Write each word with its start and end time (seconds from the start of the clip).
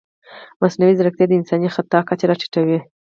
مصنوعي 0.61 0.93
ځیرکتیا 0.99 1.25
د 1.27 1.31
انساني 1.39 1.69
خطا 1.75 1.99
کچه 2.09 2.25
راټیټوي. 2.29 2.79